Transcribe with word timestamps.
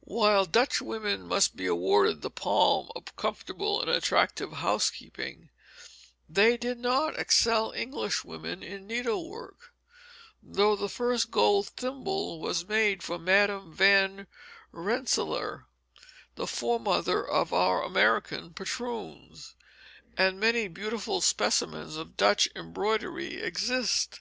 While 0.00 0.46
Dutch 0.46 0.82
women 0.82 1.28
must 1.28 1.54
be 1.54 1.64
awarded 1.68 2.20
the 2.20 2.28
palm 2.28 2.88
of 2.96 3.14
comfortable 3.14 3.80
and 3.80 3.88
attractive 3.88 4.54
housekeeping, 4.54 5.48
they 6.28 6.56
did 6.56 6.80
not 6.80 7.16
excel 7.16 7.70
Englishwomen 7.70 8.64
in 8.64 8.88
needlework; 8.88 9.72
though 10.42 10.74
the 10.74 10.88
first 10.88 11.30
gold 11.30 11.68
thimble 11.68 12.40
was 12.40 12.66
made 12.66 13.04
for 13.04 13.16
Madam 13.16 13.72
Van 13.72 14.26
Rensselaer, 14.72 15.66
the 16.34 16.46
foremother 16.48 17.24
of 17.24 17.52
our 17.52 17.84
American 17.84 18.52
patroons; 18.54 19.54
and 20.18 20.40
many 20.40 20.66
beautiful 20.66 21.20
specimens 21.20 21.94
of 21.94 22.16
Dutch 22.16 22.48
embroidery 22.56 23.36
exist. 23.40 24.18